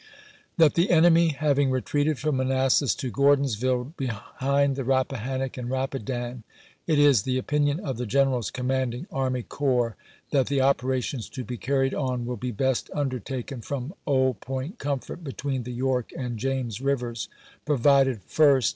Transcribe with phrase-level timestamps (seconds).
[0.57, 6.41] That the enemy having retreated from Manassas to Gordons\'ille, behind the Rappahannock and Rapidan,
[6.87, 9.95] it is the opinion of the generals commanding army corps
[10.31, 14.79] that the operations to be carried on will be best under taken from Old Point
[14.79, 17.29] Comfort, between the York and James rivers,
[17.63, 18.69] provided— First.